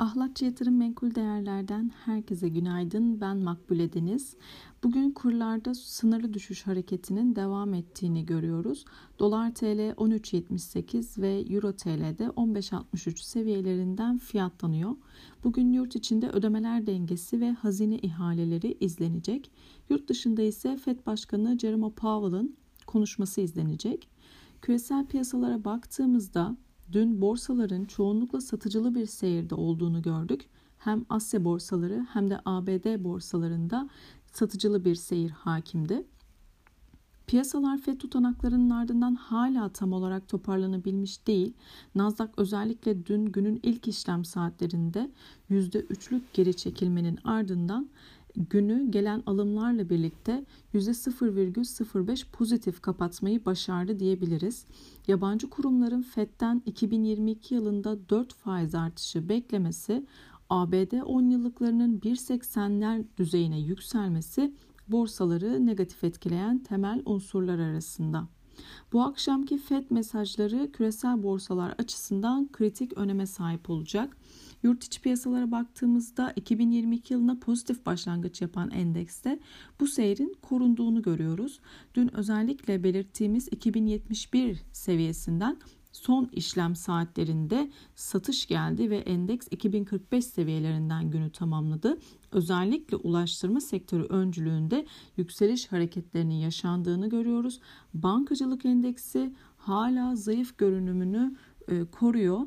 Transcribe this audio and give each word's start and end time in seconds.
Ahlatçı 0.00 0.44
Yatırım 0.44 0.76
Menkul 0.76 1.14
Değerler'den 1.14 1.90
herkese 2.04 2.48
günaydın. 2.48 3.20
Ben 3.20 3.36
Makbule 3.36 3.92
Deniz. 3.92 4.36
Bugün 4.82 5.10
kurlarda 5.10 5.74
sınırlı 5.74 6.34
düşüş 6.34 6.66
hareketinin 6.66 7.36
devam 7.36 7.74
ettiğini 7.74 8.26
görüyoruz. 8.26 8.84
Dolar 9.18 9.54
TL 9.54 9.92
13.78 9.92 11.22
ve 11.22 11.44
Euro 11.54 11.72
TL'de 11.72 12.24
15.63 12.24 13.22
seviyelerinden 13.22 14.18
fiyatlanıyor. 14.18 14.96
Bugün 15.44 15.72
yurt 15.72 15.96
içinde 15.96 16.28
ödemeler 16.30 16.86
dengesi 16.86 17.40
ve 17.40 17.50
hazine 17.50 17.98
ihaleleri 17.98 18.76
izlenecek. 18.80 19.50
Yurt 19.90 20.08
dışında 20.08 20.42
ise 20.42 20.76
FED 20.76 21.06
Başkanı 21.06 21.58
Jerome 21.58 21.90
Powell'ın 21.90 22.56
konuşması 22.86 23.40
izlenecek. 23.40 24.08
Küresel 24.62 25.06
piyasalara 25.06 25.64
baktığımızda 25.64 26.56
Dün 26.92 27.20
borsaların 27.20 27.84
çoğunlukla 27.84 28.40
satıcılı 28.40 28.94
bir 28.94 29.06
seyirde 29.06 29.54
olduğunu 29.54 30.02
gördük. 30.02 30.46
Hem 30.78 31.04
Asya 31.08 31.44
borsaları 31.44 32.06
hem 32.12 32.30
de 32.30 32.40
ABD 32.44 33.04
borsalarında 33.04 33.88
satıcılı 34.32 34.84
bir 34.84 34.94
seyir 34.94 35.30
hakimdi. 35.30 36.06
Piyasalar 37.26 37.78
FED 37.78 37.98
tutanaklarının 37.98 38.70
ardından 38.70 39.14
hala 39.14 39.68
tam 39.68 39.92
olarak 39.92 40.28
toparlanabilmiş 40.28 41.26
değil. 41.26 41.52
Nasdaq 41.94 42.28
özellikle 42.36 43.06
dün 43.06 43.26
günün 43.26 43.60
ilk 43.62 43.88
işlem 43.88 44.24
saatlerinde 44.24 45.10
%3'lük 45.50 46.22
geri 46.32 46.56
çekilmenin 46.56 47.18
ardından 47.24 47.88
günü 48.36 48.90
gelen 48.90 49.22
alımlarla 49.26 49.90
birlikte 49.90 50.44
%0,05 50.74 52.30
pozitif 52.32 52.82
kapatmayı 52.82 53.44
başardı 53.44 53.98
diyebiliriz. 53.98 54.64
Yabancı 55.08 55.50
kurumların 55.50 56.02
FED'den 56.02 56.62
2022 56.66 57.54
yılında 57.54 58.08
4 58.08 58.34
faiz 58.34 58.74
artışı 58.74 59.28
beklemesi, 59.28 60.06
ABD 60.50 61.02
10 61.04 61.30
yıllıklarının 61.30 61.98
1.80'ler 61.98 63.04
düzeyine 63.18 63.60
yükselmesi 63.60 64.54
borsaları 64.88 65.66
negatif 65.66 66.04
etkileyen 66.04 66.58
temel 66.58 67.02
unsurlar 67.04 67.58
arasında. 67.58 68.28
Bu 68.92 69.02
akşamki 69.02 69.58
FED 69.58 69.84
mesajları 69.90 70.72
küresel 70.72 71.22
borsalar 71.22 71.74
açısından 71.78 72.48
kritik 72.52 72.98
öneme 72.98 73.26
sahip 73.26 73.70
olacak. 73.70 74.16
Yurt 74.62 74.84
içi 74.84 75.00
piyasalara 75.00 75.50
baktığımızda 75.50 76.32
2022 76.36 77.14
yılına 77.14 77.38
pozitif 77.38 77.86
başlangıç 77.86 78.42
yapan 78.42 78.70
endekste 78.70 79.38
bu 79.80 79.86
seyrin 79.86 80.36
korunduğunu 80.42 81.02
görüyoruz. 81.02 81.60
Dün 81.94 82.16
özellikle 82.16 82.84
belirttiğimiz 82.84 83.48
2071 83.50 84.62
seviyesinden 84.72 85.56
son 85.92 86.28
işlem 86.32 86.76
saatlerinde 86.76 87.70
satış 87.94 88.46
geldi 88.46 88.90
ve 88.90 88.98
endeks 88.98 89.48
2045 89.50 90.24
seviyelerinden 90.24 91.10
günü 91.10 91.30
tamamladı. 91.30 91.98
Özellikle 92.32 92.96
ulaştırma 92.96 93.60
sektörü 93.60 94.02
öncülüğünde 94.02 94.86
yükseliş 95.16 95.72
hareketlerinin 95.72 96.34
yaşandığını 96.34 97.08
görüyoruz. 97.08 97.60
Bankacılık 97.94 98.64
endeksi 98.64 99.34
hala 99.56 100.16
zayıf 100.16 100.58
görünümünü 100.58 101.36
e, 101.68 101.84
koruyor. 101.84 102.40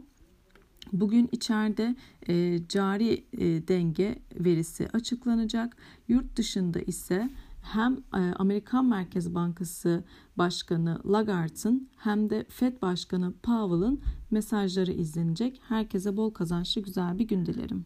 Bugün 0.94 1.30
içeride 1.32 1.96
e, 2.28 2.60
cari 2.68 3.24
e, 3.34 3.68
denge 3.68 4.20
verisi 4.36 4.88
açıklanacak. 4.94 5.78
Yurt 6.08 6.36
dışında 6.36 6.80
ise 6.80 7.30
hem 7.64 7.98
e, 8.16 8.18
Amerikan 8.18 8.86
Merkez 8.86 9.36
Bankası 9.36 10.04
Başkanı 10.38 11.02
Lagarde'ın 11.06 11.90
hem 11.98 12.30
de 12.30 12.46
Fed 12.50 12.82
Başkanı 12.82 13.34
Powell'ın 13.34 14.02
mesajları 14.32 14.92
izlenecek. 14.92 15.62
Herkese 15.68 16.18
bol 16.18 16.32
kazançlı 16.32 16.82
güzel 16.82 17.20
bir 17.20 17.28
gün 17.28 17.46
dilerim. 17.46 17.86